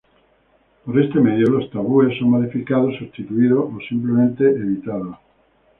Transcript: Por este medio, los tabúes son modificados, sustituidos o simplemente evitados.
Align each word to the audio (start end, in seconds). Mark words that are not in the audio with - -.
Por 0.83 0.99
este 0.99 1.19
medio, 1.19 1.45
los 1.51 1.69
tabúes 1.69 2.17
son 2.17 2.31
modificados, 2.31 2.97
sustituidos 2.97 3.69
o 3.71 3.79
simplemente 3.87 4.49
evitados. 4.49 5.15